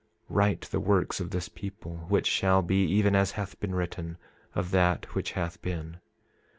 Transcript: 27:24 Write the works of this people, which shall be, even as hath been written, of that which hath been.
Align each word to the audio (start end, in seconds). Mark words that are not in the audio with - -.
27:24 0.31 0.35
Write 0.35 0.61
the 0.61 0.79
works 0.79 1.19
of 1.19 1.29
this 1.29 1.47
people, 1.47 1.97
which 2.09 2.25
shall 2.25 2.63
be, 2.63 2.77
even 2.85 3.15
as 3.15 3.33
hath 3.33 3.59
been 3.59 3.75
written, 3.75 4.17
of 4.55 4.71
that 4.71 5.05
which 5.13 5.33
hath 5.33 5.61
been. 5.61 5.97